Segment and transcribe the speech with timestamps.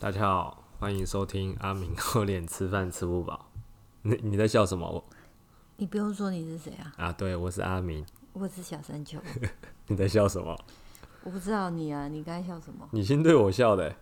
[0.00, 3.46] 大家好，欢迎收听阿明厚脸吃饭吃不饱。
[4.02, 4.88] 你你在笑什么？
[4.88, 5.04] 我
[5.76, 8.06] 你不用说你是谁啊，啊，对我是阿明。
[8.32, 9.18] 我是小山丘，
[9.88, 10.56] 你在笑什么？
[11.24, 12.88] 我不知道你啊，你刚才笑什么？
[12.92, 13.96] 你先对我笑的、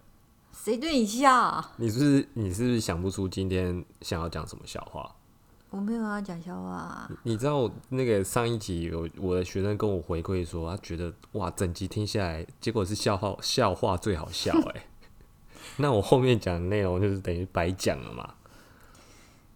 [0.53, 1.65] 谁对你笑？
[1.79, 5.11] 你是不是你是不是想不出今天想要讲什么笑话？
[5.71, 14.87] 我没有要讲笑话、啊，你知道那个上一集有我的学生跟我回馈说，他觉得哇，整集听下来，结果是笑话笑话最好笑哎、
[15.79, 18.35] 那我后面讲的内容就是等于白讲了嘛。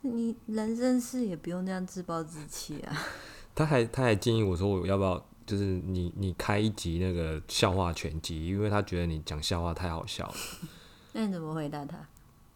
[0.03, 2.97] 你人生事也不用那样自暴自弃啊。
[3.55, 10.35] 他还他还建议我说，我要不要就是你你开一集那个笑话全集，因为他觉得你讲笑话太好笑了。
[11.13, 11.99] 那你怎么回答他？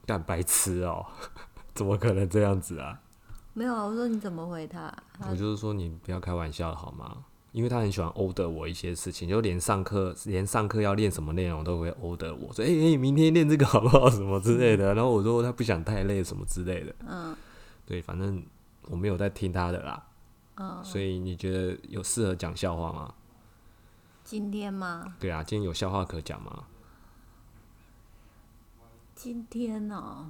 [0.07, 1.05] 干白痴哦、
[1.75, 3.01] 怎么可能这样子啊？
[3.53, 4.93] 没有啊，我说你怎么回他？
[5.19, 7.25] 他我就是说你不要开玩笑了好吗？
[7.55, 14.11] 因为他很喜欢 order 我一些事情，就连上课连上课要练什么内容都会 order 我说，哎、哎、明天练这个好不好？
[14.11, 14.93] 什么之类的。
[14.93, 16.93] 然后我说他不想太累什么之类的。
[17.07, 17.35] 嗯
[17.87, 18.45] 对，反正
[18.89, 20.05] 我没有在听他的啦。
[20.57, 23.15] 嗯，所以你觉得有适合讲笑话吗？
[24.25, 25.15] 今天吗？
[25.21, 26.65] 对啊，今天有笑话可讲吗？
[29.15, 30.27] 今天哦，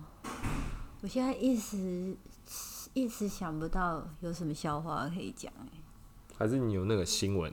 [1.00, 2.14] 我现在一时
[2.92, 5.78] 一时想不到有什么笑话可以讲哎、
[6.36, 7.52] 还是你有那个新闻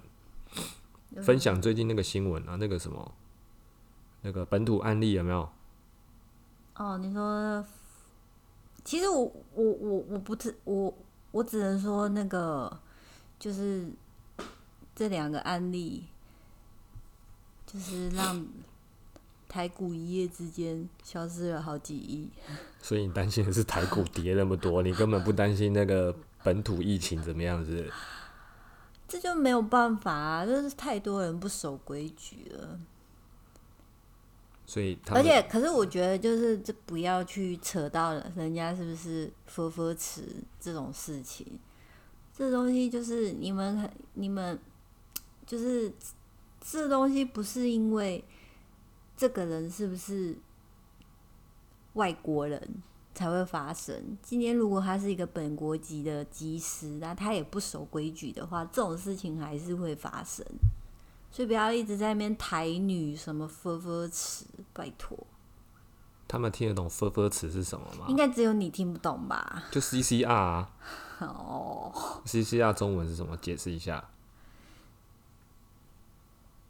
[1.21, 2.55] 分享最近那个新闻啊？
[2.55, 3.13] 那个什么，
[4.21, 5.49] 那个本土案例有没有？
[6.75, 7.63] 哦，你说，
[8.83, 10.97] 其实我我我我不知我
[11.31, 12.79] 我只能说那个
[13.37, 13.91] 就是
[14.95, 16.05] 这两个案例，
[17.67, 18.45] 就是让
[19.47, 22.29] 台股一夜之间消失了好几亿。
[22.81, 27.71] 所以你担心的是台股跌那么多，你根本不担心那个本土疫情怎么样子？
[27.75, 27.93] 是不是
[29.11, 32.79] 这就没有办法啊，就是太多人不守规矩了。
[34.65, 40.23] 所以他而且，可是我觉得就是这不要去扯到人家是不是佛佛词
[40.61, 41.45] 这种事情，
[42.33, 44.57] 这东西就是你们你们
[45.45, 45.91] 就是
[46.61, 48.23] 这东西不是因为
[49.17, 50.37] 这个人是不是
[51.95, 52.81] 外国人
[53.13, 54.17] 才会发生。
[54.21, 60.45] 今天如果他是一个本国籍的技师，那他也不守规矩的话，这种事情还是会发生。
[61.31, 65.17] 所以不要一直在那边台女什么佛佛词，拜托，
[66.27, 68.15] 他们听得懂“分分词”是什么吗应？
[68.17, 69.63] 该只有你听不懂吧？
[69.71, 70.71] 就 CCR 啊
[71.19, 73.37] 哦，，CCR 中文是什么？
[73.37, 74.09] 解释一下。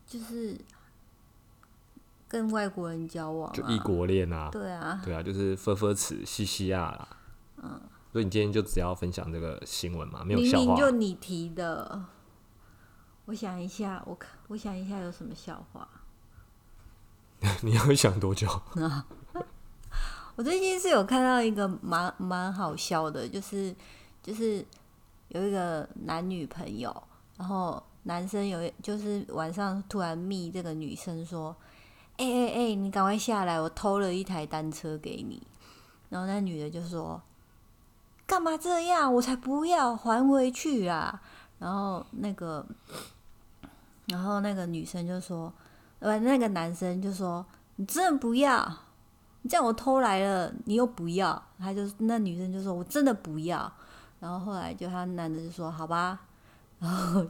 [0.05, 0.59] 就是
[2.31, 7.07] 跟外国人交往、啊，就异国恋啊，对啊，对啊，就是分分词 CCR 啦。
[7.57, 7.81] 嗯，
[8.13, 10.65] 所以你今天就只要分享这个新闻嘛，没有笑话。
[10.65, 12.05] 明就你提的。
[13.25, 15.85] 我想一下，我看我想一下有什么笑话。
[17.63, 18.47] 你要想多久？
[20.37, 23.75] 我最近是有看到一个蛮蛮好笑的，就是
[24.23, 24.65] 就是
[25.27, 27.03] 有一个男女朋友，
[27.35, 31.53] 然后男生有就是晚上突然密这个女生说
[32.21, 35.41] ：“哎哎哎，你赶快下来，我偷了一台单车给你。”
[36.09, 37.19] 然后那女的就说
[38.27, 39.11] ：“干嘛这样？
[39.11, 41.19] 我才不要，还回去啊！”
[41.57, 42.63] 然后那个，
[44.05, 45.51] 然后那个女生就说
[45.97, 47.43] ：“呃，那个男生就说
[47.77, 48.71] ：‘你真的不要？’
[49.41, 53.71] 你这样我偷来了，你又不要，他就那女生就说我真的不要，
[54.19, 56.19] 然后后来就他男的就说好吧，
[56.77, 57.25] 然后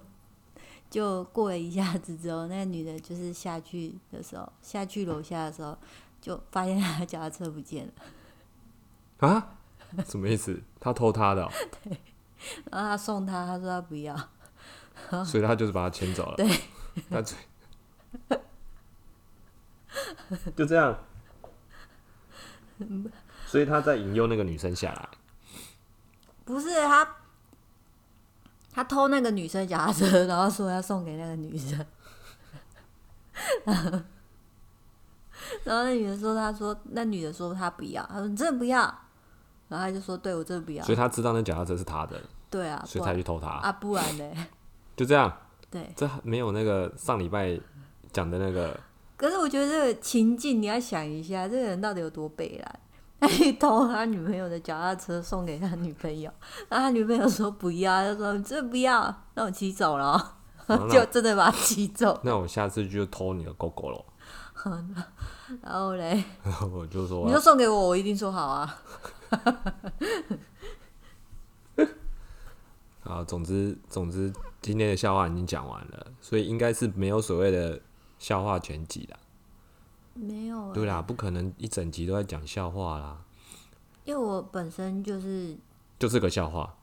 [0.91, 5.75] 就过了一下子之后，那个女的就是下去的时候，下去楼下的时候，
[6.21, 9.55] 就发现他脚踏车不见了，啊？
[10.05, 10.61] 什么意思？
[10.79, 11.49] 他偷他的
[11.83, 11.97] 对、
[12.71, 14.15] 然后他送她，他说他不要，
[15.25, 16.35] 所以他就是把她牵走了。
[16.35, 16.47] 对，
[17.09, 17.35] 那这
[20.55, 20.97] 就这样。
[23.45, 25.09] 所以他在引诱那个女生下来。
[26.43, 27.05] 不是他，
[28.73, 31.85] 他偷那个女生脚踏车，然后说要送给那个女生。
[35.63, 38.81] 然后那女的说：“她说那女的说她不要，她说你真的不要。”
[39.67, 40.83] 然后他就说：“对我真的不要。
[40.83, 42.21] 所以他知道那脚踏车是他的，”
[42.51, 43.47] 对啊，所以才去偷他。
[43.47, 44.47] 啊，不然呢，
[44.95, 45.31] 就这样，
[45.69, 45.91] 对。
[45.95, 47.57] 这没有那个上礼拜
[48.11, 48.77] 讲的那个，
[49.15, 52.79] 可是我觉得这个情境你要想一下，这个人到底有多悲蓝？
[53.59, 56.31] 偷他女朋友的脚踏车送给他女朋友，
[56.69, 60.37] 然后他女朋友说不要，他说你真的不要，那我骑走了
[60.89, 62.19] 就真的把他骑走。
[62.23, 64.05] 那我下次就偷你的狗狗了。
[65.61, 68.81] 然后嘞， 然后我就说你就送给我，我一定说好啊。
[73.03, 74.31] 啊，总之总之，
[74.61, 77.81] 今天的笑话已经讲完了，所以应该是没有所谓的
[78.19, 79.17] 笑话全集啦。
[80.13, 83.21] 没有、欸，对啦，不可能一整集都在讲笑话啦，
[84.03, 85.57] 因为我本身就是
[85.97, 86.75] 就是个笑话。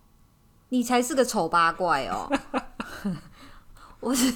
[0.70, 2.30] 你才是个丑八怪哦。
[4.00, 4.30] 我是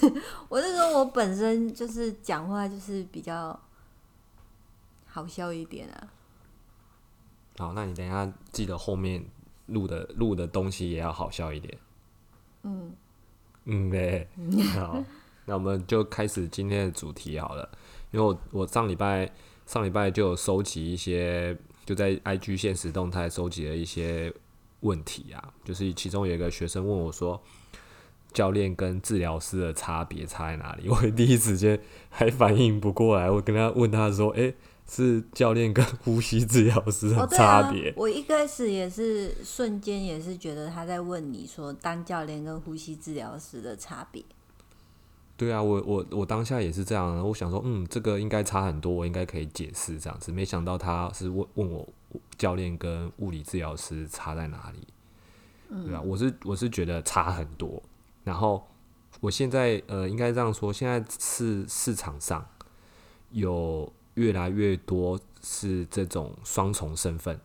[0.49, 3.59] 我是说，我本身就是讲话就是比较
[5.07, 6.09] 好笑一点啊。
[7.59, 9.25] 好，那你等一下记得后面
[9.67, 11.79] 录的录的东西也要好笑一点。
[12.63, 12.93] 嗯，
[13.67, 14.27] 嗯嘞，
[14.75, 15.05] 好，
[15.45, 17.69] 那我们就开始今天的主题好了。
[18.13, 19.31] 因为我我上礼拜
[19.67, 24.33] 上礼拜就有收集一些，就在 IG 现实动态收集了一些
[24.81, 27.43] 问题啊，就是其中有一个学生问我说，
[28.33, 30.89] 教练跟治疗师的差别差在哪里？
[30.91, 31.81] 我第一时间
[32.11, 34.55] 还反应不过来，我跟他问他说，诶、
[34.87, 44.23] 是教练跟呼吸治疗师哦，的差别？，我一开始也是瞬间也是觉得他在问你说，当教练跟呼吸治疗师的差别。
[45.43, 50.31] 对啊，我我我当下也是这样，我想说，嗯，这个应该差很多，我应该可以解释这样子。
[50.31, 51.89] 没想到他是问问我
[52.39, 54.87] 教练跟物理治疗师差在哪里，
[55.85, 57.83] 对啊，我是我是觉得差很多。
[58.23, 58.65] 然后
[59.19, 62.47] 我现在呃，应该这样说，现在是市场上
[63.33, 67.41] 有越来越多是这种双重身份，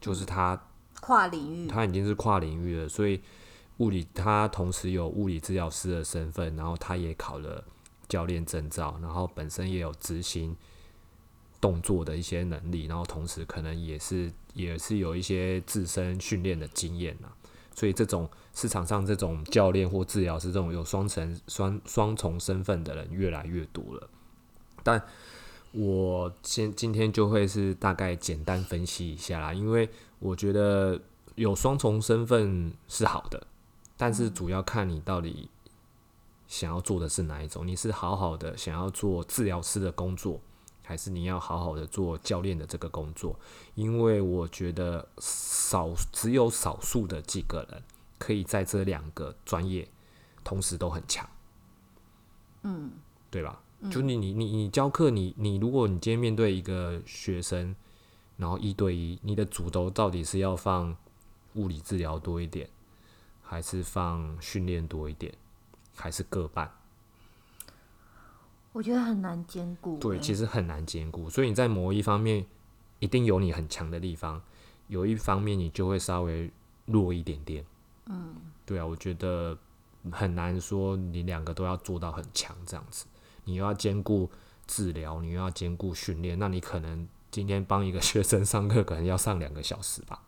[0.00, 0.58] 就是他
[1.02, 3.20] 跨领域，他已经是跨领域了，所以
[3.78, 7.62] 物理他同时有物理治疗师的身份，然后他也考了
[8.08, 10.56] 教练证照，然后本身也有执行
[11.60, 17.28] 动作的一些能力，然后同时可能也是也是有一些自身训练的经验呐。
[17.74, 24.08] 所以这种市场上这种教练或治疗师这种有双层双双重身份的人越来越多了，
[24.82, 25.02] 但
[25.72, 29.86] 我先今天就会是大概简单分析一下啦，因为
[30.20, 30.98] 我觉得
[31.34, 33.46] 有双重身份是好的，
[33.96, 35.48] 但是主要看你到底
[36.46, 37.66] 想要做的是哪一种。
[37.66, 40.40] 你是好好的想要做治疗师的工作，
[40.82, 43.38] 还是你要好好的做教练的这个工作？
[43.74, 47.82] 因为我觉得少只有少数的几个人
[48.18, 49.88] 可以在这两个专业
[50.44, 51.28] 同时都很强，
[52.62, 52.92] 嗯，
[53.30, 53.60] 对吧？
[53.90, 57.76] 就你你你你教课，你你如果你今天面对一个学生，
[58.36, 60.96] 然后一对一，你的主轴到底是要放
[61.54, 62.68] 物理治疗多一点，
[63.46, 65.32] 还是放训练多一点，
[65.94, 66.70] 还是各半？
[68.72, 70.00] 我觉得很难兼顾欸。
[70.00, 71.30] 对，其实很难兼顾。
[71.30, 72.44] 所以你在某一方面
[72.98, 74.42] 一定有你很强的地方，
[74.88, 76.50] 有一方面你就会稍微
[76.84, 77.64] 弱一点点。
[78.06, 78.34] 嗯，
[78.66, 79.56] 对啊，我觉得
[80.12, 83.06] 很难说你两个都要做到很强这样子。
[83.44, 84.28] 你又要兼顾
[84.66, 90.20] 治疗，你又要兼顾训练，那你可能今天帮一个学生上课，可能要上两个小时吧。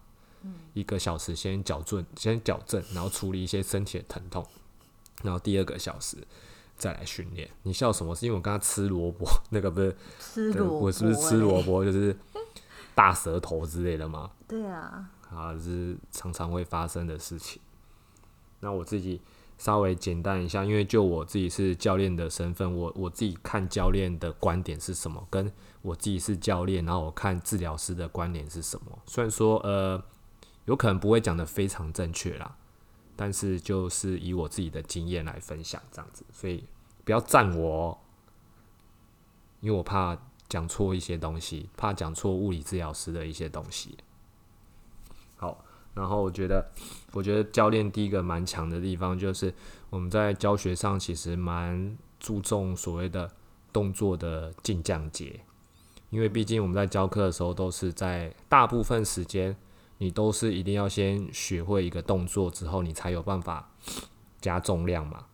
[0.75, 4.46] 一个小时先矫正，先矫正，然后处理一些身体的疼痛，
[5.23, 6.17] 然后第二个小时
[6.76, 7.49] 再来训练。
[7.62, 8.14] 你笑什么？
[8.14, 11.62] 是因为我刚刚吃萝卜， 那个不是对吃萝卜，我是不是吃萝？
[11.62, 12.17] 卜就是
[12.94, 14.31] 大舌头之类的吗？
[14.46, 17.61] 对啊，啊，这是常常会发生的事情。
[18.61, 19.20] 那我自己
[19.56, 25.52] 稍微简单一下，因为就我自己是教练的身份，我我自己看教练的观点是什么，跟
[25.82, 28.99] 我自己是教练，然后我看治疗师的观点是什么。
[29.06, 30.02] 虽然说呃，
[30.68, 32.54] 有可能不会讲的非常正确啦，
[33.16, 36.62] 但是就是以我自己的经验来分享这样子，所以
[37.04, 37.98] 不要赞我、
[39.60, 40.14] 因为我怕
[40.46, 43.96] 讲错一些东西，怕讲错物理治疗师的一些东西。
[45.37, 46.70] 好，然后我觉得，
[47.12, 49.54] 我觉得教练第一个蛮强的地方就是
[49.88, 53.30] 我们在教学上其实蛮注重所谓的
[53.72, 55.40] 动作的进降节，
[56.10, 59.56] 因为毕竟我们在教课的时候都是在大部分时间，
[59.99, 63.71] 你都是一定要先学会一个动作之后，你才有办法
[64.40, 65.26] 加重量嘛，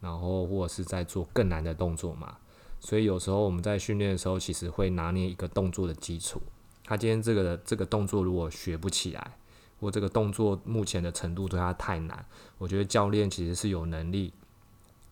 [0.00, 2.38] 然后或者是在做更难的动作嘛，
[2.78, 6.40] 所以有时候我们在训练的时候，其实会拿捏一个动作的基础。
[6.84, 9.36] 他今天这个这个动作如果学不起来，
[9.80, 12.24] 或这个动作目前的程度对他太难，
[12.58, 14.32] 我觉得教练其实是有能力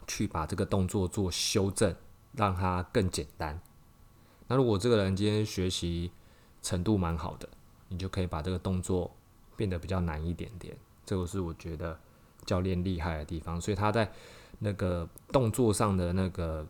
[0.07, 1.95] 去把这个动作做修正，
[2.33, 3.61] 让它更简单。
[4.47, 6.13] 那如果这个人今天学习
[6.63, 7.49] 程度蛮好的，
[7.93, 9.15] 你就可以把这个动作
[9.57, 10.77] 变得比较难一点点。
[11.05, 11.99] 这个是我觉得
[12.47, 14.11] 教练厉害的地方，所以他在
[14.59, 16.67] 那个动作上的那个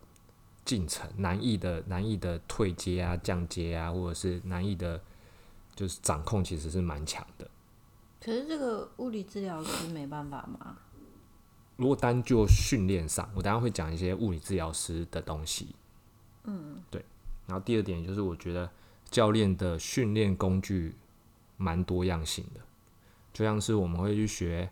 [0.65, 4.99] 进程难易的难易的退阶啊、降阶啊，或者是难易的，
[5.75, 7.49] 就是掌控其实是蛮强的。
[8.19, 10.77] 可是这个物理治疗师没办法吗？
[11.75, 15.75] 如果单就训练上，我等下会讲一些物理治疗师的东西。
[16.43, 17.03] 嗯，对。
[17.45, 18.69] 然后第二点就是，我觉得
[19.09, 20.95] 教练的训练工具
[21.57, 22.61] 蛮多样性的，
[23.31, 24.69] 就像是我们会去学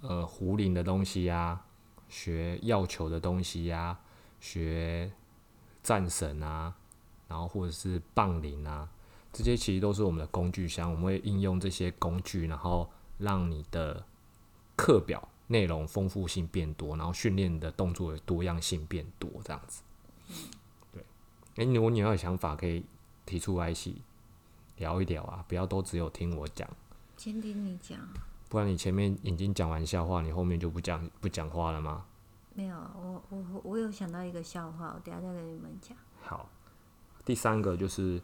[0.00, 1.60] 呃壶铃的东西呀、
[2.08, 3.98] 学药球的东西呀、
[4.40, 5.10] 学
[5.82, 6.74] 战神啊，
[7.28, 8.88] 然后或者是棒铃啊，
[9.32, 14.04] 这些其实都是我们的工具箱，我们会应用这些工具，然后让你的
[14.76, 19.82] 课表内容丰富性变多，然后训练的动作的多样性变多，这样子。
[20.92, 21.02] 对，
[21.56, 22.84] 诶，如果你有想法，可以
[23.26, 24.02] 提出来一起
[24.78, 26.68] 聊一聊啊，不要都只有听我讲。
[27.16, 27.98] 先听你讲。
[28.48, 32.04] 不然你前面已经讲完笑话，你后面就不讲不讲话了吗？
[32.54, 35.96] 没有，我我我有想到一个笑话，我等下再跟你们讲。
[36.22, 36.48] 好，
[37.24, 38.20] 第三个就是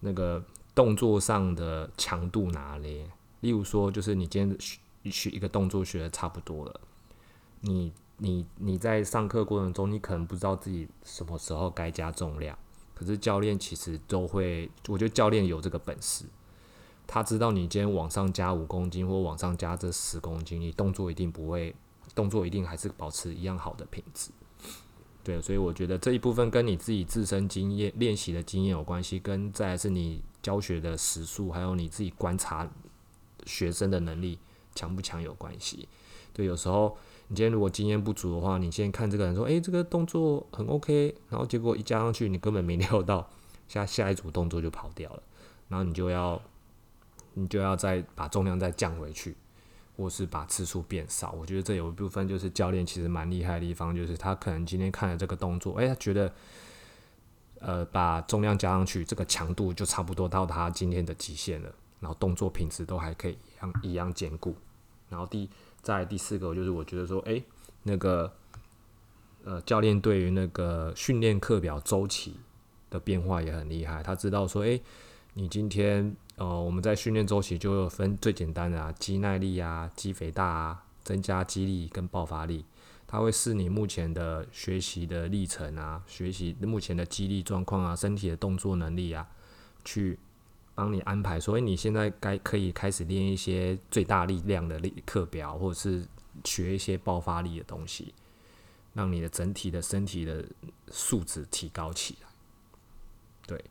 [0.00, 3.08] 那个动作上的强度拿捏。
[3.40, 6.80] 例如说，就是你今天学学一个动作学的差不多了，
[7.60, 12.58] 你你你在上课过程中，你可能不知道自己什么时候该加重量，
[13.00, 16.26] 可是教练其实都会，我觉得教练有这个本事。
[17.06, 21.74] 他知道你今天往上加五公斤或往上加这十公斤，你动作一定不会，
[22.14, 24.30] 动作一定还是保持一样好的品质。
[25.24, 32.70] 对，所以我觉得这一部分跟你自己自身经验、练习的经验有关系，跟再是你教学的时速，还有你自己观察
[33.46, 34.38] 学生的能力
[34.74, 35.88] 强不强有关系。
[36.34, 36.98] 对，有时候
[37.30, 43.26] 你今天如果经验不足的话，你先看这个人说，诶，这个动作很 OK，然后结果一加上去，你根本没料到
[43.66, 45.22] 下下一组动作就跑掉了，
[45.68, 46.38] 然后你就要。
[47.34, 49.36] 你就要再把重量再降回去，
[49.96, 51.30] 或是把次数变少。
[51.30, 56.34] 我觉得这有一部分就是教练其实蛮厉害的地方，就是他可能今天看了这个动作，诶，他觉得，
[57.60, 64.56] 呃，把重量加上去，这个强度就差不多到他今天的极限了，然后动作品质都还可以一样一样兼顾。
[65.08, 65.48] 然后第
[65.82, 67.42] 在第四个就是我觉得说，诶，
[67.82, 68.32] 那个，
[69.44, 72.36] 呃，教练对于那个训练课表周期
[72.90, 74.82] 的变化也很厉害，他知道说，诶，
[75.34, 76.16] 你今天。
[76.36, 82.64] 呃，我们在训练周期就分最简单的啊，肌耐力啊，肌肥大啊，增加肌力跟爆发力。
[83.06, 89.28] 它会视你目前的学习的历程啊，学习目前的肌力状况啊，身体的动作能力啊，
[89.84, 90.18] 去
[90.80, 91.38] 帮你安排。
[91.38, 96.06] 所以你现在该可以开始练一些最大力量的力课表，或者是
[96.42, 98.14] 学一些爆发力的东西，
[98.94, 100.42] 让你的整体的身体的
[100.88, 102.28] 素质提高起来。
[103.46, 103.62] 对。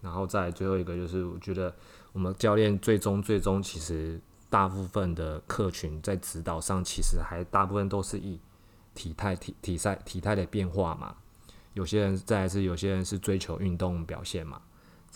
[0.00, 1.72] 然后再最后一个就是，我觉得
[2.12, 4.20] 我们教练最终最终其实
[4.50, 8.40] 大部分的客群在指导上，其实还大部分都是以
[8.92, 11.14] 体态体体赛体态的变化嘛。
[11.74, 14.60] 有些人再是有些人是追求运动表现嘛。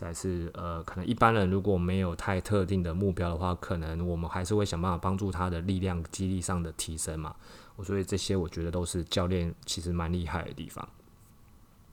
[0.03, 7.37] 再是呃，可能一般人如果没有太特定的目标的话，可能我们还是会想办法帮助他的力量肌力上的提升嘛。
[7.77, 10.89] 我所以这些我觉得都是教练其实蛮厉害的地方。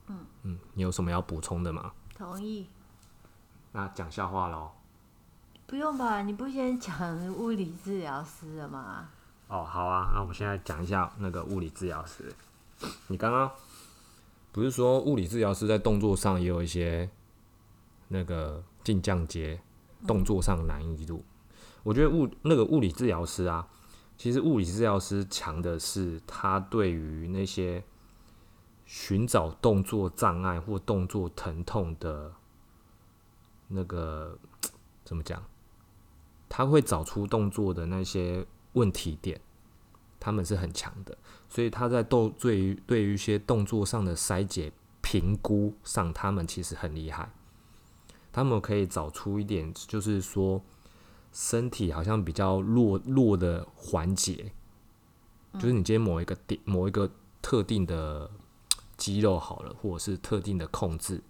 [0.07, 1.91] 嗯嗯，你有什么要补充的吗？
[2.17, 2.67] 同意。
[3.73, 4.71] 那讲笑话喽？
[5.67, 6.23] 不用吧？
[6.23, 9.07] 你不先讲物理治疗师了吗？
[9.49, 10.09] 哦，好啊。
[10.15, 12.33] 那我们现在讲一下那个物理治疗师。
[13.05, 13.51] 你刚刚
[14.51, 17.07] 不是说物理治疗师在动作上也有一些
[18.09, 19.59] 那个进降阶，
[20.05, 21.23] 动作上难易度？
[21.81, 23.67] 我觉得物那个物理治疗师啊，
[24.17, 27.83] 其实物理治疗师强的是他对于那些
[28.85, 32.33] 寻找动作障碍或动作疼痛的。
[33.71, 34.35] 那个
[35.05, 35.43] 怎么讲？
[36.49, 39.39] 他会找出动作的那些问题点，
[40.19, 41.15] 他们是很强的，
[41.47, 47.31] 所以他在动对于对于一些动作上的筛解评估上，他们其实很厉害。
[48.39, 50.61] 他们可以找出一点，就是说
[51.31, 54.51] 身体好像比较弱弱的环节，
[55.55, 57.09] 就是你今天某一个点某一个
[57.41, 58.29] 特定的
[58.97, 61.21] 肌肉好了，或者是特定的控制。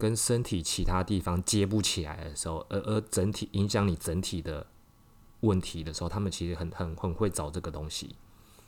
[0.00, 4.66] 跟身体其他地方接不起来的时候，而而整体影响你整体的
[5.42, 8.16] 问题的时候，他们其实很很很会找这个东西。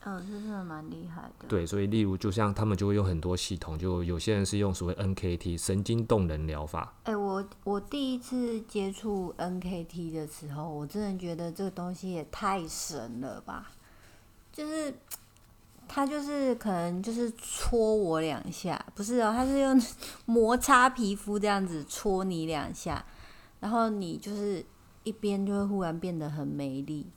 [0.04, 1.46] 嗯，这真的蛮厉害的。
[1.48, 6.94] 对，所以例如就像他们就会用很多系统，就有些人是用所谓 NKT 神经动能疗法。
[7.04, 7.21] 哎，我
[7.64, 13.72] 我第一次接触 NKT 的时候，我真的觉得这个东西也太神了吧，
[14.52, 14.94] 就是。
[15.88, 19.82] 他就是可能就是戳我两下，不是哦，他是用
[20.24, 23.04] 摩擦皮肤这样子戳你两下，
[23.60, 24.64] 然后你就是
[25.02, 27.10] 一边就会忽然变得很没力，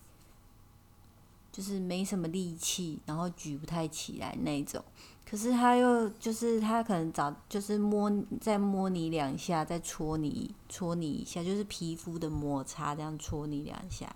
[1.54, 4.84] 就是没什么力气，然后举不太起来那种。
[5.30, 14.16] 可是他又就是他可能找就是摸再摸你两下，再戳你戳你一下，就是皮肤的摩擦这样戳你两下，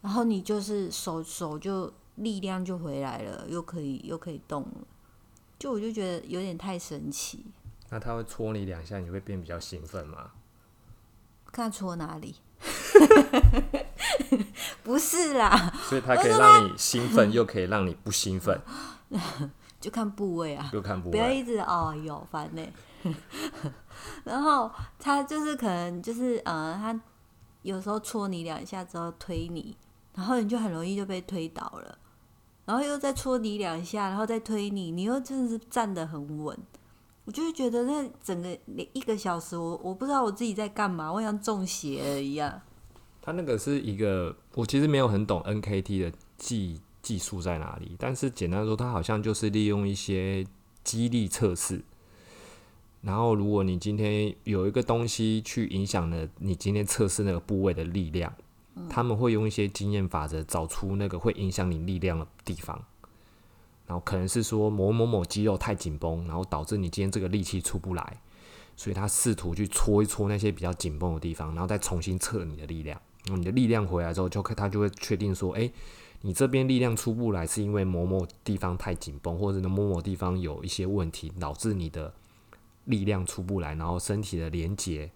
[0.00, 1.92] 然后你就是手手就。
[2.16, 4.86] 力量就回来了，又可以又可以动了，
[5.58, 7.46] 就我就觉得有点太神奇。
[7.88, 10.32] 那他会戳你两下，你会变比较兴奋吗？
[11.50, 12.34] 看戳哪里？
[14.84, 15.72] 不是啦。
[15.88, 18.60] 所以它可以让你兴奋，又可以让你不兴奋。
[19.82, 21.28] 就看部位啊，就看部位不要。
[21.30, 22.62] 一直哦有烦呢、
[24.24, 26.98] 然后他就是可能就是呃，他
[27.62, 29.76] 有时候戳你两下之后推你，
[30.14, 31.98] 然后你就很容易就被推倒了，
[32.64, 36.56] 然后又再戳你两下，然后再推你，你又真的是站得很稳。
[37.24, 38.58] 我就会觉得那整个
[38.92, 42.60] 一个小时我，我不知道我自己在干嘛，我像中邪了一样。
[43.20, 50.46] 他那个是一个，我其实没有很懂 NKT 的技技术在哪里，但是简单说，它好像就是利用一些
[50.84, 51.82] 激励测试。
[53.02, 58.32] 然后，如果你今天有一个东西去影响了你今天测试那个部位的力量，
[58.88, 62.80] 他们会用一些经验法则找出那个会影响你力量的地方。
[63.88, 68.20] 然后可能是说某某某肌肉太紧绷，然后导致你今天这个力气出不来，
[68.76, 72.98] 所以他试图去搓一搓那些比较紧绷的地方，然后再重新测你的力量。
[73.24, 75.72] 你的力量回来之后，就可他就会确定说，诶，
[76.22, 82.14] 你这边力量出不来，是因为某某地方太紧绷，或者是某某地方有一些问题，导致你的
[82.86, 85.10] 力量出不来，然后身体的连接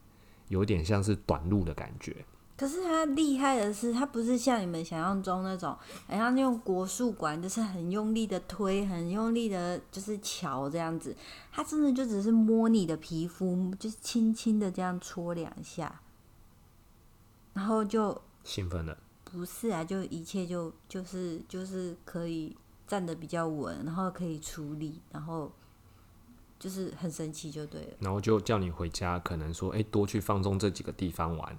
[0.49, 2.25] 有点像是短路的感觉。
[2.57, 11.15] 可是他厉害的是，他不是像你们想象中那种，好像用国术馆就是很用力的推，很用力的，就是敲这样子。
[11.53, 16.01] 他真的就只是摸你的皮肤，就是轻轻的这样搓两下，
[17.53, 18.97] 然后就兴奋了，
[19.37, 25.53] 不是啊，就一切就就是就是可以站得比较稳，然后可以处理，然后
[26.59, 27.97] 就是很神奇就对了。
[28.01, 31.59] 然后就叫你回家，可能说，诶，多去放纵这几个地方玩，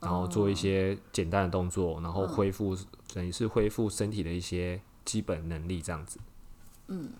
[0.00, 2.76] 然后做一些简单的动作，然后恢复，
[3.14, 6.18] 等于是恢复身体的一些基本能力，这样子。
[6.88, 7.12] 嗯，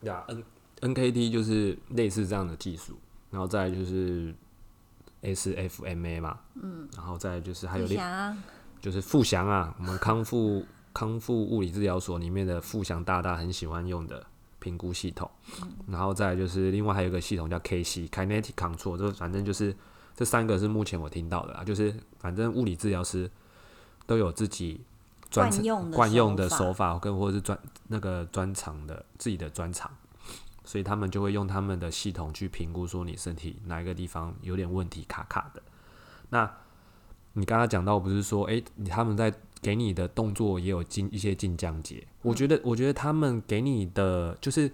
[0.00, 0.42] 呀，N
[0.80, 2.94] N K T 就是类似这样的技术，
[3.30, 4.34] 然后再来就是
[5.24, 7.98] S F M A 嘛，嗯，然后再就是还有另
[8.80, 14.24] 就是富祥啊，我们康复康复物理治疗所里面的富祥大大很喜欢用的
[14.58, 15.30] 评估系统，
[15.88, 19.74] 然后再就是另外还有一个系统叫 K C Kinetic Control，这反正就是
[20.14, 23.30] 这三个是目前我听到的啦，就是反正物理治疗师
[24.06, 24.80] 都有自己
[25.30, 27.58] 专惯用的惯用的手手法跟或者是专
[27.88, 29.90] 那个专长的自己的专长，
[30.64, 35.62] 所以他们就会用他们的系统去评估说你身体哪一个地方有点问题卡卡的。
[36.30, 36.50] 那
[37.34, 44.70] 你刚刚讲到不是说，诶，你他们在给你的动作也有进一些进降节，我觉得我觉得他们给你的就是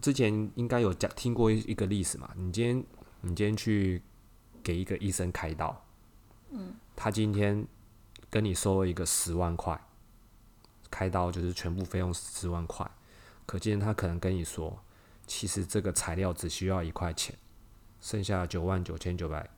[0.00, 2.84] 之前应该有讲听过一一个例子嘛，你今天
[3.22, 4.02] 你今天去
[4.62, 5.84] 给一个医生开刀，
[6.50, 7.66] 嗯，他今天
[8.28, 9.80] 跟你收了一个十万块，
[10.90, 12.88] 开刀就是全部费用十万块，
[13.46, 14.78] 可见他可能跟你说，
[15.26, 17.34] 其实这个材料只需要一块钱，
[18.00, 19.48] 剩下九万九千九百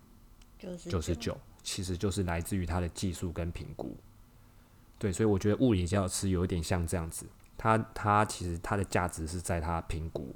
[0.58, 3.96] 九十九，其实就是来自于他的技术跟评估。
[4.98, 7.26] 对，所以我觉得物理治疗师有一点像这样子，
[7.56, 10.34] 他他其实他的价值是在他评估，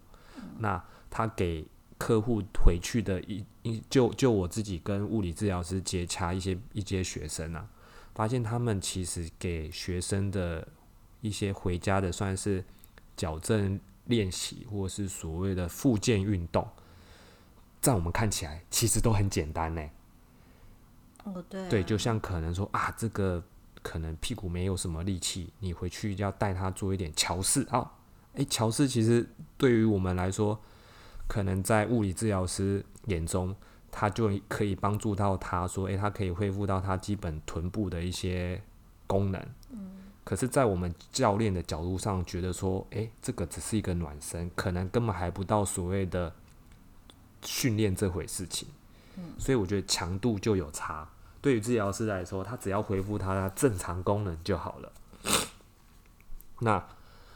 [0.59, 1.67] 那他给
[1.99, 7.69] 客户回去的一一就就我自己跟物理治疗师接洽一些一些学生啊，
[8.15, 10.67] 发现他们其实给学生的
[11.21, 12.65] 一些回家的算是
[13.17, 16.67] 矫正练习，或是所谓的复健运动，
[17.81, 19.83] 在我们看起来其实都很简单呢、
[21.25, 23.43] 哦，对啊、对，就像可能说啊，这个
[23.83, 27.93] 可能屁股没有什么力气，你回去要带他做一点桥式啊。
[28.35, 30.59] 诶，桥式其实对于我们来说，
[31.29, 33.55] 可能在物理治疗师眼中，
[33.91, 38.63] 他就可以帮助到他说，诶，他可以恢复到他基本臀部的一些
[39.07, 39.47] 功能。
[40.33, 46.33] 可是，在我们教练的角度上，觉得说，诶，这个只是一个暖身，可能根本还不到所谓的
[47.43, 48.67] 训练这回事情。
[49.39, 51.07] 所以我觉得强度就有差。
[51.43, 54.93] 对于治疗师来说，他只要恢复他的正常功能就好了。
[56.61, 56.83] 那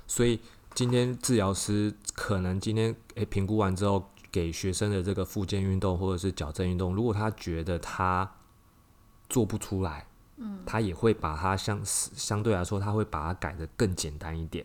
[0.06, 0.40] 所以
[0.74, 8.32] 今天治疗师可能今天诶评估完之后，给学生的这个复健运动或者是矫正运动，如果他觉得他
[9.28, 10.06] 做不出来，
[10.36, 14.64] 嗯，他也会把它相相对来说，他会把它改的更简单一点。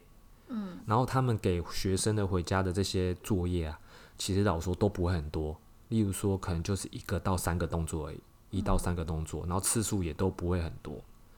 [0.49, 3.79] 嗯，然后他们给学生的回家的这些作业啊，
[4.17, 5.57] 其实老实说都不会很多。
[5.89, 10.95] 例如说，可能就是一个到三个动作而已，一到三个动作，然后次数也都不会很多。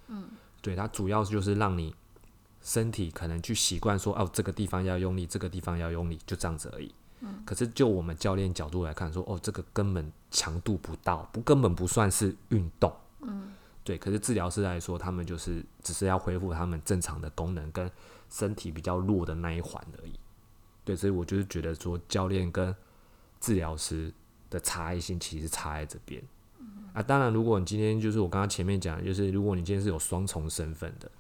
[0.08, 0.30] 嗯，
[0.62, 1.96] 对，它主要就是让你
[2.62, 6.94] 身体可能去习惯说，哦，这个地方要用力，这个地方要用力，就这样子而已。
[7.22, 12.94] 嗯，可是就我们教练角度来看，说，哦，这个根本强度不到，不根本不算是运动。
[13.22, 17.90] 嗯，对，可是治疗师来说，他们就是只是要恢复他们正常的功能跟
[18.30, 20.14] 身体比较弱的那一环而已。
[20.86, 22.76] 对，所以我就是觉得说，教练跟
[23.40, 24.14] 治疗师
[24.50, 26.24] 的差异性其实差在这边。
[26.94, 31.12] 啊，当然，如果你今天就是我刚刚前面讲的，就是如果你今天是有双重身份的，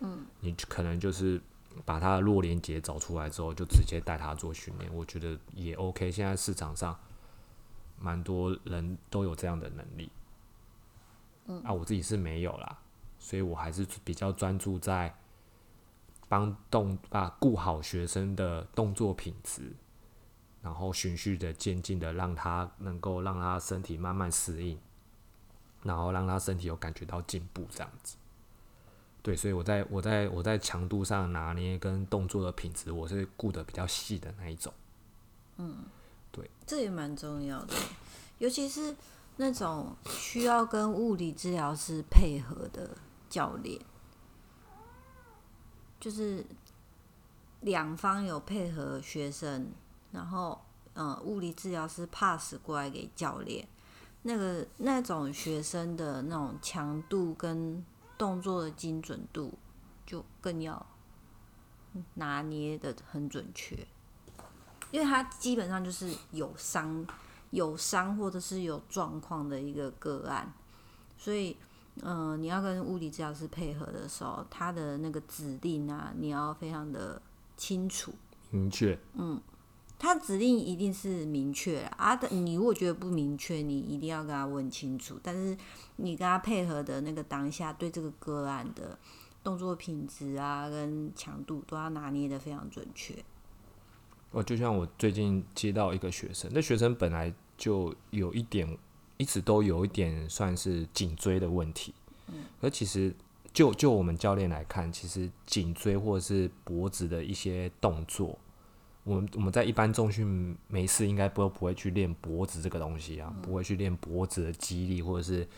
[0.00, 1.40] 嗯，你可能就是
[1.84, 6.10] 把他的弱连接找出来之后，就直接带他做训练，我觉得也 OK。
[6.10, 6.98] 现在市场上
[8.00, 10.10] 蛮多人都有这样的能力，
[11.48, 12.78] 嗯，啊，我自己是没有啦，
[13.18, 15.14] 所以我还是比较专注在
[16.28, 19.72] 帮动啊顾好学生的动作品质，
[20.62, 24.78] 然后循序的渐进的让他能够让他身体慢慢适应，
[25.82, 28.16] 然后让他身体有感觉到进步，这样子。
[29.22, 34.72] 对，所以我在我在我在强度上拿捏跟动作的品质，我是顾得比较细的那一种。
[35.56, 35.84] 嗯，
[36.30, 37.74] 对这也蛮重要的，
[38.38, 38.94] 尤其是
[39.38, 42.96] 那种需要跟物理治疗师配合的
[43.30, 43.80] 教练，
[46.00, 46.44] 就是
[47.60, 49.70] 两方有配合学生，
[50.10, 50.60] 然后
[50.94, 53.66] 呃，物理治疗师 pass 过来给教练，
[54.22, 57.84] 那个那种学生的那种强度跟
[58.18, 59.56] 动作的精准度，
[60.04, 60.84] 就更要
[62.14, 63.86] 拿捏的很准确。
[64.90, 67.06] 因为他基本上就是有伤、
[67.50, 70.52] 有伤或者是有状况的一个个案，
[71.16, 71.56] 所以，
[72.02, 77.20] 嗯、你要跟物理治疗师配合的时候，他的那个指令啊，你要非常的
[77.56, 78.12] 清楚。
[78.50, 79.40] 明确，嗯
[79.98, 85.18] 他指令一定是明确的啊，的你如果觉得不明确，你一定要跟他问清楚。
[85.22, 85.56] 但是
[85.96, 88.96] 你跟他配合的那个当下，对这个个案的
[89.42, 93.12] 动作品质啊跟强度都要拿捏的非常准确。
[94.30, 98.76] 我就像我最近接到一个学生，那学生本来就有一点，
[99.16, 101.94] 一直都有一点算是颈椎的问题。
[102.26, 103.14] 嗯，而其实
[103.52, 108.38] 就就我们教练来看，其实颈椎或者是脖子的一些动作，
[109.04, 115.48] 我们我们在一般重训没事应该不不会去练脖子这个东西啊，不会去练脖子的肌力，或者是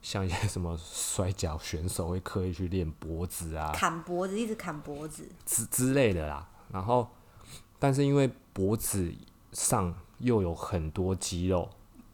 [0.00, 5.28] 像一些什么摔跤选手会刻意去练脖子啊，砍脖子，一直砍脖子。
[5.44, 6.48] 之之类的啦。
[6.72, 7.08] 然后，
[7.78, 9.12] 但是因为脖子
[9.52, 11.68] 上又有很多肌肉，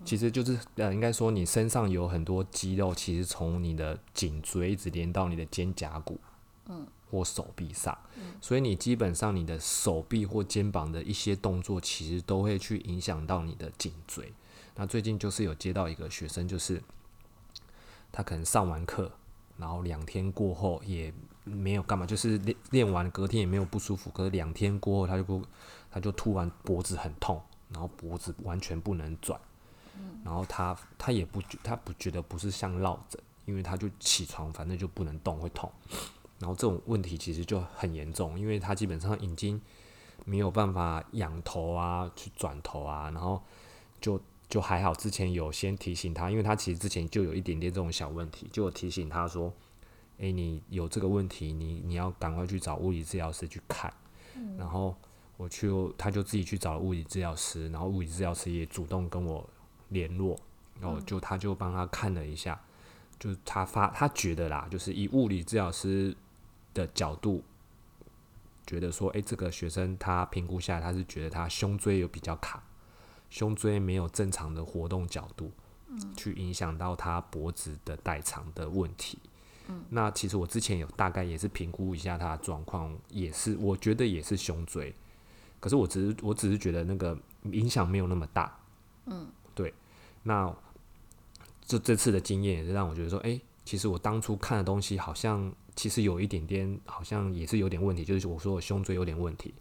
[0.05, 6.19] 其实就是呃，应该说你身上有很多肌肉，其实从你的颈椎一直连到你的肩胛骨，
[6.67, 7.97] 嗯，或手臂上，
[8.41, 14.33] 所以你基本上你的手臂或肩膀的一些动作，其实都会去影响到你的颈椎。
[14.75, 16.83] 那最近就是有接到一个学生，就是
[18.11, 19.13] 他可能上完课，
[19.59, 21.13] 然后两天过后也
[21.45, 25.43] 没有干嘛，就是练练完隔天也没有不舒服，可是两天过后他就不，
[25.91, 29.41] 他就突然脖子很痛，然后脖子完全不能转，
[30.25, 35.71] 然后他他也不觉他不觉得不是像落枕，因为他就起床反正就不能动会痛，
[36.39, 39.61] 然后这种问题其实就很严重，因为他基本上已经
[40.25, 43.43] 没有办法仰头啊，去转头啊，然后
[44.01, 49.53] 就就还好，之前有先提醒他，因为他其实之前就有一点点这种小问题，就有提醒他说，
[50.19, 53.93] 诶，你有这个问题，你你要赶快去找物理治疗师去看。
[54.57, 54.97] 然后
[55.37, 59.49] 我去，他就自己去找物理治疗师，然后物理治疗师也主动跟我
[59.89, 60.39] 联络，
[60.81, 62.61] 然后就他就帮他看了一下，
[63.19, 66.17] 就是他发他觉得啦，就是以物理治疗师
[66.73, 67.43] 的角度。
[68.65, 72.63] 觉得说，诶，这个学生他评估下来，他是觉得他胸椎有比较卡，
[73.29, 75.51] 胸椎没有正常的活动角度，
[76.17, 79.19] 去影响到他脖子的代偿的问题。
[79.91, 84.95] 那其实我之前有大概也是评估一下他的状况，也是我觉得也是胸椎，
[85.61, 88.59] 可是我只是我只是觉得那个影响没有那么大。
[89.07, 89.73] 嗯，对。
[90.23, 90.55] 那
[91.65, 99.55] 这这次的经验也是让我觉得说，诶，其实我当初看的东西好像其实有一点点，好像也是有点问题，就是我说我胸椎有点问题。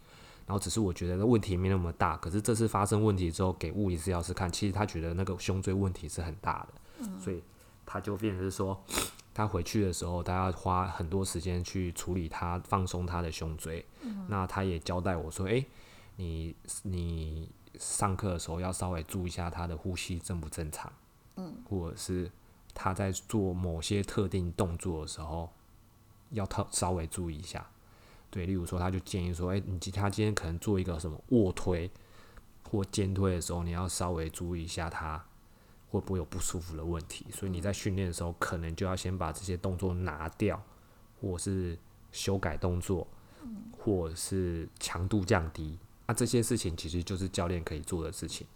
[0.47, 7.41] 然后只是我觉得那问题没那么大，可是这次发生问题之后，给物理治疗师看，其实他觉得那个胸椎问题是很大的，嗯所以
[7.85, 8.83] 他就变成是说，
[9.33, 13.85] 他回去的时候，他要花很多时间去处理他放松他的胸椎。
[14.27, 15.65] 那他也交代我说，诶，
[16.17, 20.91] 你你上课的时候要稍微注意一下他的呼吸正不正常，
[21.37, 22.29] 嗯，或者是
[22.73, 25.49] 他在做某些特定动作的时候，
[26.31, 27.65] 要特稍微注意一下。
[28.29, 31.89] 对，例如说，他就建议说，诶，你今他今天可能做一个什么卧推
[32.69, 35.25] 或肩推的时候，你要稍微注意一下他
[35.91, 37.25] 会不会有不舒服的问题。
[37.31, 40.59] 所以你在训练的时候，可能就要先把这些动作拿掉，
[41.19, 41.77] 或是
[42.11, 43.05] 修改动作，
[43.77, 45.77] 或者是强度降低。
[46.07, 48.47] 那、这些事情其实就是教练可以做的事情，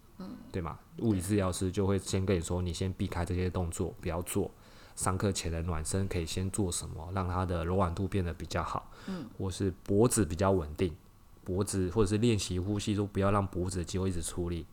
[0.51, 0.79] 对吗？
[0.99, 4.49] 物理治疗师就会先跟你说，你先避开这些动作，不要做。
[4.95, 10.95] 上课前的暖身可以先做什么，让它的柔软度变得比较好，嗯，或是脖子比较稳定，
[11.43, 14.65] 脖子或者是练习呼吸都不要让脖子的肌肉一直出力，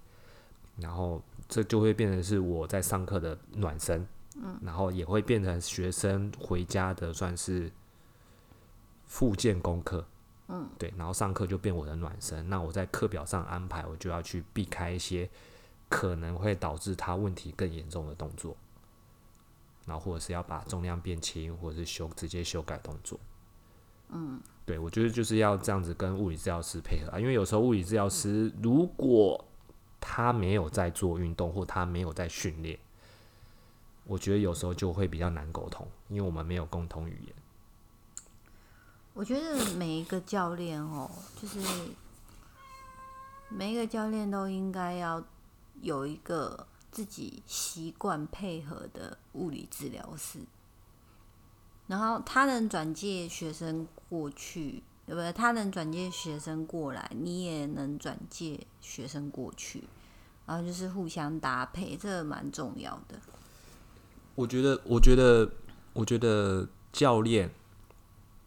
[0.76, 4.06] 然后这就会变成是我在上课的暖身，
[4.36, 7.70] 嗯，然后也会变成学生回家的算是
[9.04, 10.04] 复健功课，
[10.48, 12.48] 嗯，对，然后上课就变我的暖身。
[12.48, 15.28] 那我在课表上安排，我就要去避开一些
[15.88, 18.56] 可能会导致他问题更严重的动作，
[19.84, 23.20] 然后或者是要把重量变轻，或者是修直接修改动作。
[24.08, 29.42] 嗯，对，我觉得就是要这样子跟物理治疗师配合啊，因为有时候物理治疗师如果
[30.04, 32.76] 他没有在做运动，或他没有在训练，
[34.04, 37.34] 我觉得有时候就会比较难沟通，因为我们没有共同语言。
[39.14, 41.08] 我觉得每一个教练哦，
[41.40, 41.60] 就是
[43.48, 45.22] 每一个教练都应该要
[45.80, 50.40] 有一个自己习惯配合的物理治疗师，
[51.86, 54.82] 然后他能转介学生过去，
[55.12, 55.30] 对不对？
[55.30, 59.84] 他能转介学生过来，你也能转介学生过去，
[60.46, 63.20] 然后就是互相搭配，这蛮重要的。
[64.34, 65.52] 我觉得，我觉得，
[65.92, 67.50] 我觉得教练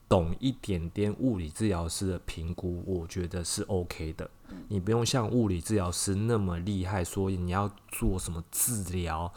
[0.10, 4.28] 懂一点点物理治疗师的评估，我觉得是 OK 的。
[4.68, 9.32] 你不用像物理治疗师那么厉害，所以你要做什么治疗，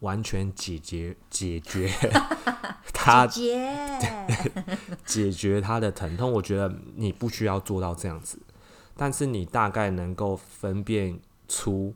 [0.00, 1.90] 完全解决解决
[2.92, 3.98] 他姐，
[5.06, 6.30] 解决他的疼痛。
[6.32, 8.38] 我觉得你不需要做到这样子，
[8.96, 11.94] 但是你大概能够分辨出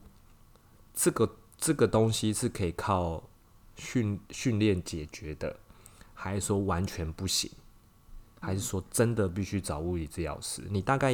[0.95, 3.23] 这个这个东西是可以靠
[3.77, 5.57] 训训练解决的，
[6.14, 7.51] 还是说完全不行？
[8.40, 10.62] 还是说真的必须找物理治疗师？
[10.69, 11.12] 你大概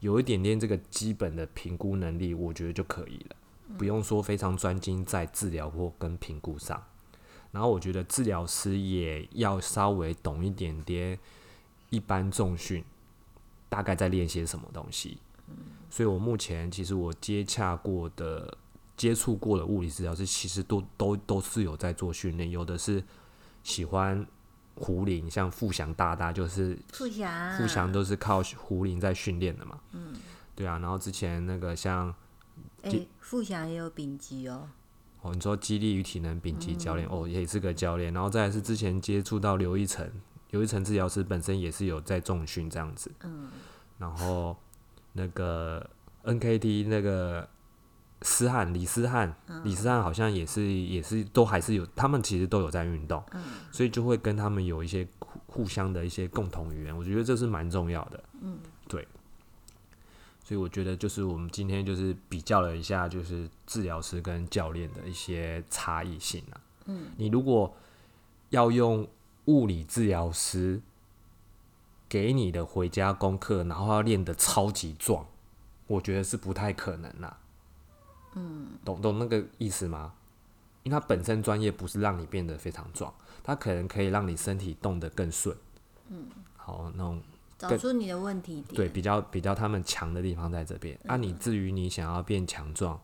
[0.00, 3.36] 有一点点这个基本的评估能力，我觉得就可以了，
[3.78, 6.82] 不用说非常专精在治疗或跟评估上。
[7.50, 11.18] 然后我觉得治疗师也要稍微懂一点点
[11.90, 12.84] 一般重训，
[13.68, 15.18] 大概在练些什么东西。
[15.90, 18.56] 所以我目前其实我接洽过的、
[18.96, 23.02] 接触过的物理治疗师，其实都都都是有在做训练，有的是
[23.62, 24.26] 喜欢。
[24.74, 29.78] 胡林像富祥大大就是富祥，富祥都是靠胡林在训练的嘛。
[29.92, 30.14] 嗯，
[30.56, 30.78] 对啊。
[30.78, 32.12] 然后之前那个像，
[32.82, 34.68] 哎，富祥也有丙级哦。
[35.20, 38.12] 哦，你说激励与体能丙级教练哦，也是个教练。
[38.12, 40.10] 然后再是之前接触到刘一成，
[40.50, 43.10] 刘一成治疗师本身也是有在重训这样子。
[43.22, 43.48] 嗯。
[43.98, 44.56] 然后
[45.12, 45.88] 那个
[46.24, 47.48] NKT 那个。
[48.24, 53.20] 思汉李思汉，李思汉好像也是也是都还是有，他们其实都有在运动，
[53.72, 58.24] 所以就会跟他们有一些互互相的一些共同语言，我觉得这是蛮重要的。
[58.40, 59.08] 嗯，对。
[60.52, 66.60] 所以我觉得就是我们今天就是比较了一下，就是治疗师跟教练的一些差异性啊。
[66.84, 67.74] 嗯，你如果
[68.50, 69.08] 要用
[69.46, 70.78] 物理治疗师
[72.06, 75.26] 给你的回家功课，然后要练得超级壮，
[75.86, 77.38] 我觉得是不太可能啦。
[78.34, 80.12] 嗯，懂懂那个意思吗？
[80.82, 83.10] 因为他本身专业不是让你变得非常壮，
[83.42, 85.56] 他可能可以让你身体动得更顺。
[86.10, 86.26] 嗯，
[86.58, 87.22] 好，那种
[87.68, 88.74] 找出你的问题点。
[88.74, 90.98] 对，比较比较他们强的地方在这边。
[91.06, 93.00] 啊，你至于你想要变强壮，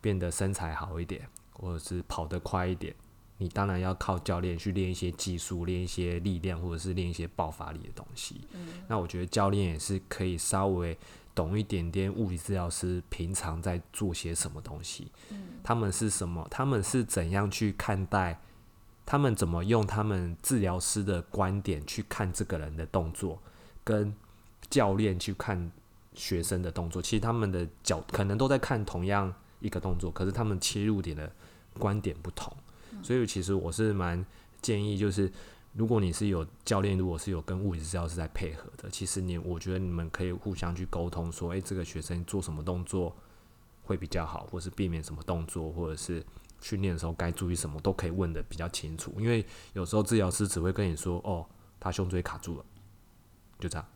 [0.00, 2.94] 变得身材好一点，或者是跑得快一点，
[3.38, 8.42] 你当然要靠教练去练一些技术，练一些力量，或者是练一些爆发力的东西。
[8.52, 10.98] 嗯，那我觉得教练也是可以稍微。
[11.36, 15.12] 懂一点点物理治疗师平常在做些什么东西，
[15.62, 16.48] 他们是什么？
[16.50, 18.40] 他们是怎样去看待？
[19.04, 23.38] 他们怎么用他们治疗师的观点去看这个人的动作，
[23.86, 24.12] 跟
[24.68, 25.70] 教练去看
[26.14, 27.00] 学生的动作？
[27.00, 31.32] 其实他们的角可能都在看同样一个动作，可是他们切入点的
[31.78, 32.52] 观点不同。
[33.02, 34.26] 所以其实我是蛮
[34.60, 35.32] 建议，就是。
[35.78, 43.14] 如果你是有教练，如果是有跟物理治疗师在配合的，其实你我觉得你们可以互相去沟通，说，诶，这个学生做什么动作
[43.82, 46.24] 会比较好，或是避免什么动作，或者是
[46.62, 49.12] 训练的时候该注意什么，都可以问的比较清楚。
[49.18, 49.44] 因为
[49.74, 51.44] 有时候治疗师只会跟你说，哦，
[51.78, 52.64] 他胸椎卡住了，
[53.58, 53.86] 就这样。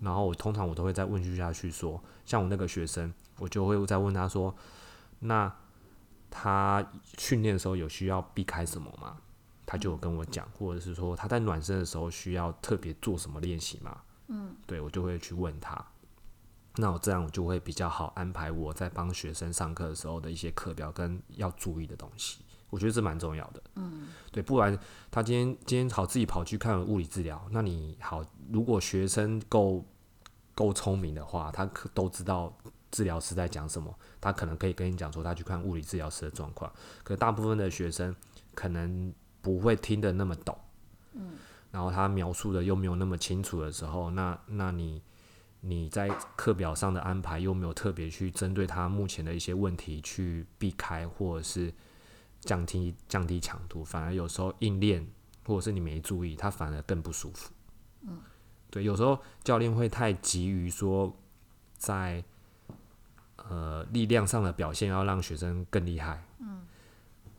[0.00, 4.54] 然后我通常我都会再问句下去说，像我那个学生，我就会再问他说，
[5.18, 5.54] 那
[6.30, 6.84] 他
[7.18, 9.18] 训练的时候有需要避开什么吗？
[9.66, 14.00] 他就有跟我讲，或者是说他在暖身的时候需要特别做什么练习吗？
[14.28, 15.84] 嗯，对我就会去问他。
[16.76, 22.44] 那我这样我就会比较好安排我在帮学生上课的时候的一些课表跟要注意的东西。
[22.70, 23.62] 我觉得这蛮重要的。
[23.74, 24.78] 嗯，对，不然
[25.10, 29.84] 他今天今天好自己跑去看物理治疗，那你好，如果学生够
[30.54, 32.56] 够聪明的话，他可都知道
[32.90, 36.72] 治疗师在讲什么，他可能可以跟你讲说他去看物理治疗师的状况。
[37.02, 38.14] 可大部分的学生
[38.54, 39.12] 可能。
[39.42, 40.54] 不会听得那么懂，
[41.14, 41.30] 嗯，
[41.70, 45.00] 然后他描述的又没有那么清楚的时候，那那你
[45.60, 51.72] 你在课表上的安排又没有特别去针对他目前的一些问题去避开，或者是
[52.40, 55.06] 降低降低强度，反而有时候硬练，
[55.46, 57.50] 或者是你没注意，他反而更不舒服，
[58.02, 58.20] 嗯，
[58.70, 61.14] 对，有时候教练会太急于说
[61.76, 62.24] 在
[63.36, 66.66] 呃力量上的表现要让学生更厉害，嗯，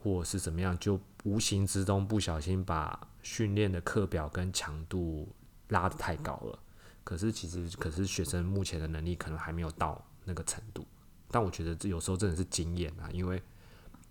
[0.03, 5.27] 或是怎么样，就无形之中不小心把训练的课表跟强度
[5.69, 6.59] 拉得太高了。
[7.03, 10.85] 可是其实，可是学生目前的能力可能还没有到那个程度。
[11.29, 13.41] 但我觉得这有时候真的是经验啊，因为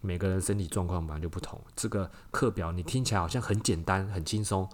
[0.00, 1.60] 每个人身体状况本来就不同。
[1.76, 4.68] 这个课表你听起来好像很简单、很轻松，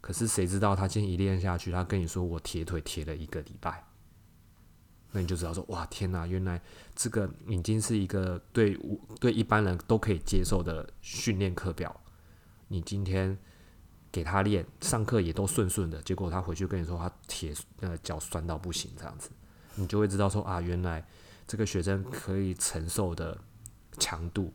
[0.00, 3.84] 可是谁知道他今天一练下去，他跟你说我铁腿铁了一个礼拜，
[5.12, 6.60] 那你就知道说哇天哪，原来
[6.94, 8.78] 这个已经是一个对
[9.20, 12.00] 对一般人都可以接受的训练课表。
[12.68, 13.38] 你今天
[14.10, 19.30] 给他练，上课也都顺顺的，结果他回去跟你说他铁呃脚酸到不行这样子，
[19.74, 21.06] 你就会知道说啊原来。
[21.48, 23.38] 这个学生可以承受的
[23.98, 24.52] 强度，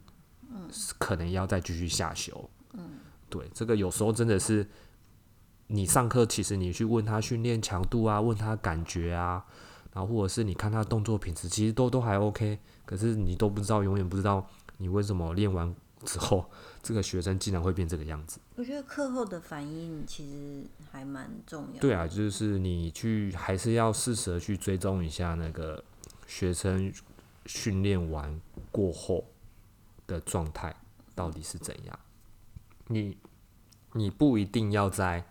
[0.54, 4.68] 嗯，可能要再继续下修，嗯，对，这个有时候真的是，
[5.68, 9.46] 你上课其实你去问他训练强度啊，问他感觉啊，
[9.94, 14.46] 然后或者是你看他动作品质，其实都都还 OK，可是你都不知道，永远不知道
[14.78, 15.74] 你为什么练完
[16.06, 16.46] 之后，
[16.84, 18.40] 这个学生竟然会变这个样子。
[18.56, 21.80] 我觉得课后的反应其实还蛮重要。
[21.80, 25.84] 对啊，就是你去还是要适时的去追踪一下那个。
[26.28, 26.90] 学生
[27.46, 28.40] 训练完
[28.72, 29.26] 过后
[30.12, 30.76] 的状态
[31.16, 32.00] 到底是怎样？
[32.88, 33.18] 你
[33.94, 35.26] 你不一定要在，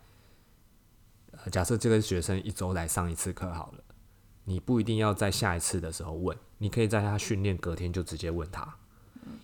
[1.33, 3.85] 呃，假设这个学生一周来上一次课好了，
[4.45, 8.77] 你不一定要在下一次的时候问，你可以在他训练隔天就直接问他，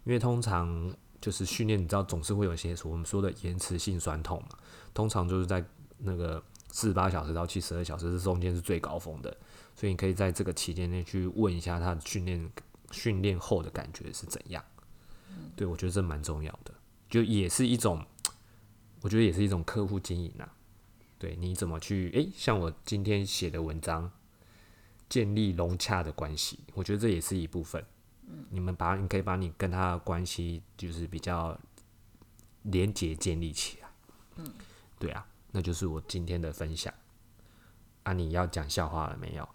[0.04, 4.58] 因为通常就是训练，你知道总是会有些我们说的延迟性酸痛嘛，
[4.94, 5.64] 通常就是在
[5.98, 9.36] 那个四十八小时到七十二小时这中间是最高峰的。
[9.74, 12.50] 所以你可以在这个期间内去问一下他训练
[12.92, 14.64] 训练后的感觉是怎样。
[15.54, 16.74] 对我觉得这蛮重要的，
[17.08, 18.04] 就也是一种，
[19.00, 20.52] 我觉得也是一种客户经营啊。
[21.18, 22.10] 对，你怎么去？
[22.12, 24.10] 诶，像我今天写的文章，
[25.08, 27.84] 建立融洽的关系，我觉得这也是一部分。
[28.28, 31.58] 嗯你们把你可以把你跟他的关系就是比较
[32.62, 33.88] 连结建立起来。
[34.36, 34.52] 嗯，
[34.98, 36.92] 对啊，那就是我今天的分享。
[38.02, 39.48] 啊，你要讲笑话了没有？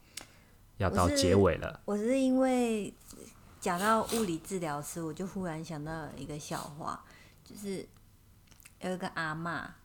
[0.77, 1.79] 要到结尾了。
[1.85, 2.91] 我是因为
[3.61, 6.99] 讲到物理治疗师，我就忽然想到一个笑话，
[7.43, 7.87] 就是
[8.79, 9.75] 有一个阿妈，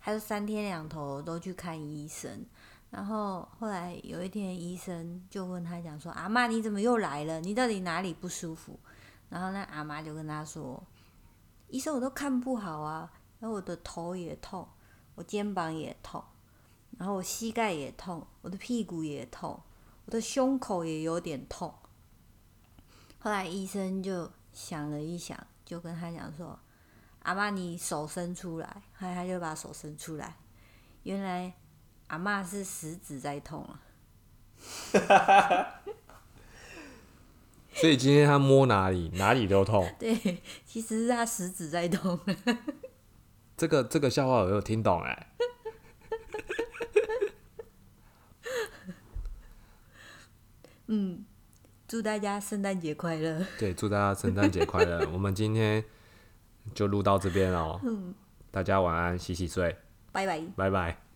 [0.00, 2.46] 她就三天两头都去看医生，
[2.88, 7.38] 然后后来有一天医生就问他讲说：“阿妈，你怎么又来了？
[7.42, 8.80] 你到底哪里不舒服？”
[9.28, 10.82] 然后那阿妈就跟他说
[11.68, 14.66] ：“医生，我都看不好啊，然后我的头也痛，
[15.14, 16.24] 我肩膀也痛，
[16.96, 19.60] 然后我膝盖也痛，我的屁股也痛。”
[20.06, 21.74] 我的胸口也有点痛，
[23.18, 26.58] 后来医生就想了一想，就跟他讲说
[27.24, 30.36] ：“阿妈，你手伸出来。”后来他就把手伸出来，
[31.02, 31.52] 原来
[32.06, 33.80] 阿妈是食指在痛啊。
[37.74, 39.88] 所以今天他摸哪里，哪里都痛。
[39.98, 42.18] 对，其实是他食指在痛。
[43.56, 45.32] 这个这个笑话我有听懂哎。
[50.86, 51.24] 嗯，
[51.88, 53.42] 祝大家圣诞节快乐。
[53.58, 55.08] 对，祝大家圣诞节快乐。
[55.10, 55.82] 我们今天
[56.74, 57.80] 就录到这边哦。
[57.82, 58.14] 嗯，
[58.50, 59.74] 大家晚安，洗洗睡。
[60.12, 60.42] 拜拜。
[60.54, 61.07] 拜拜。